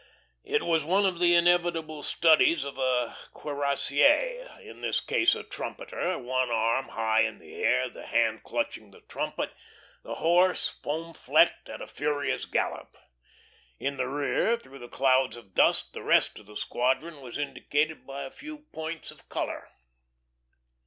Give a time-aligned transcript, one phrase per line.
[0.43, 6.17] It was one of the inevitable studies of a cuirassier; in this case a trumpeter,
[6.17, 9.51] one arm high in the air, the hand clutching the trumpet,
[10.01, 12.97] the horse, foam flecked, at a furious gallop.
[13.77, 18.23] In the rear, through clouds of dust, the rest of the squadron was indicated by
[18.23, 19.69] a few points of colour.